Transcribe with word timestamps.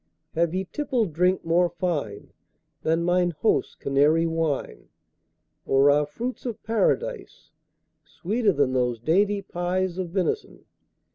Have 0.33 0.55
ye 0.55 0.65
tippled 0.71 1.13
drink 1.13 1.45
more 1.45 1.69
fine 1.69 2.33
Than 2.81 3.03
mine 3.03 3.35
host's 3.39 3.75
Canary 3.75 4.25
wine? 4.25 4.89
Or 5.63 5.91
are 5.91 6.07
fruits 6.07 6.43
of 6.47 6.63
Paradise 6.63 7.51
Sweeter 8.03 8.51
than 8.51 8.73
those 8.73 8.99
dainty 8.99 9.43
pies 9.43 9.99
Of 9.99 10.09
venison? 10.09 10.65